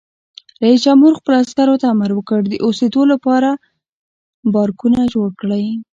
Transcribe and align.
رئیس 0.63 0.79
جمهور 0.85 1.13
خپلو 1.19 1.35
عسکرو 1.43 1.75
ته 1.81 1.85
امر 1.93 2.11
وکړ؛ 2.15 2.39
د 2.49 2.55
اوسېدو 2.65 3.01
لپاره 3.13 3.49
بارکونه 4.53 4.99
جوړ 5.13 5.29
کړئ! 5.41 5.65